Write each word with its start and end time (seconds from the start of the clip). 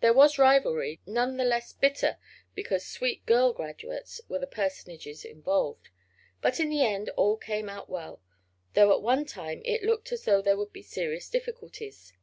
There 0.00 0.14
was 0.14 0.38
rivalry, 0.38 0.98
none 1.04 1.36
the 1.36 1.44
less 1.44 1.74
bitter 1.74 2.16
because 2.54 2.86
"sweet 2.86 3.26
girl 3.26 3.52
graduates" 3.52 4.18
were 4.26 4.38
the 4.38 4.46
personages 4.46 5.26
involved. 5.26 5.90
But, 6.40 6.58
in 6.58 6.70
the 6.70 6.82
end, 6.82 7.10
all 7.18 7.36
came 7.36 7.68
out 7.68 7.90
well, 7.90 8.22
though 8.72 8.94
at 8.94 9.02
one 9.02 9.26
time 9.26 9.60
it 9.66 9.82
looked 9.82 10.10
as 10.10 10.24
though 10.24 10.40
there 10.40 10.56
would 10.56 10.72
be 10.72 10.80
serious 10.82 11.28
difficulties. 11.28 12.14